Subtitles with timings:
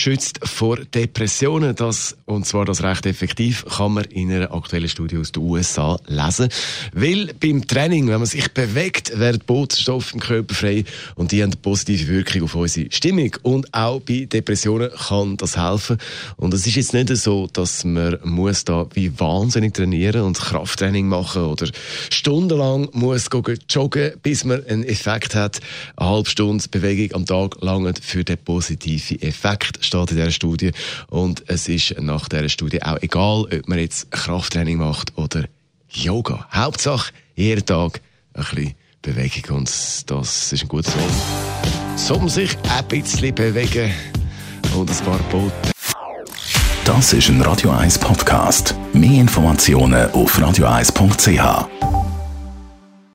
[0.00, 1.74] schützt vor Depressionen.
[1.74, 5.98] Das, und zwar das recht effektiv, kann man in einer aktuellen Studie aus den USA
[6.06, 6.48] lesen.
[6.92, 10.84] Weil beim Training, wenn man sich bewegt, werden Botenstoffe im Körper frei
[11.16, 13.36] und die haben eine positive Wirkung auf unsere Stimmung.
[13.42, 15.98] Und auch bei Depressionen kann das helfen.
[16.36, 21.08] Und es ist jetzt nicht so, dass man muss da wie wahnsinnig trainieren und Krafttraining
[21.08, 21.68] machen oder
[22.10, 23.28] stundenlang muss
[23.68, 25.60] joggen, bis man einen Effekt hat.
[25.96, 30.70] Eine halbe Stunde Bewegung am Tag langt für den positiven Effekt steht in dieser Studie.
[31.08, 35.44] Und es ist nach dieser Studie auch egal, ob man jetzt Krafttraining macht oder
[35.90, 36.46] Yoga.
[36.52, 38.00] Hauptsache, jeden Tag
[38.34, 41.96] ein bisschen Bewegung und das ist ein gutes Lohn.
[41.96, 43.92] Soll sich ein bisschen bewegen
[44.74, 45.72] und ein paar Boten.
[46.84, 48.74] Das ist ein Radio 1 Podcast.
[48.92, 51.89] Mehr Informationen auf radio1.ch.